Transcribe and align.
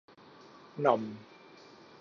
Nom 0.85 1.03